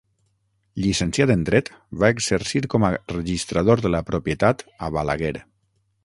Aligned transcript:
Llicenciat 0.83 1.33
en 1.33 1.43
dret, 1.49 1.67
va 2.03 2.09
exercir 2.15 2.61
com 2.75 2.87
a 2.87 2.91
registrador 3.13 3.83
de 3.87 3.91
la 3.97 4.01
propietat 4.09 4.65
a 4.87 4.91
Balaguer. 4.97 5.35